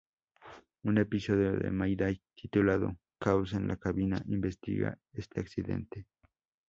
[0.83, 6.07] Un episodio de Mayday titulado "Caos en la cabina" investiga este accidente.